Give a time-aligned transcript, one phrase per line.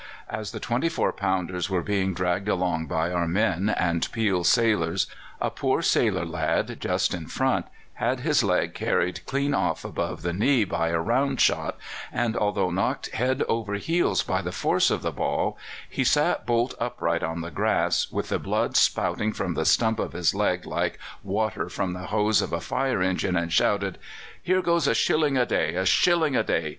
[0.31, 5.05] As the 24 pounders were being dragged along by our men and Peel's sailors
[5.39, 10.33] a poor sailor lad just in front had his leg carried clean off above the
[10.33, 11.77] knee by a round shot,
[12.11, 15.55] and although knocked head over heels by the force of the ball,
[15.87, 20.13] he sat bolt upright on the grass, with the blood spouting from the stump of
[20.13, 23.99] his limb like water from the hose of a fire engine, and shouted:
[24.41, 26.69] "'Here goes a shilling a day a shilling a day!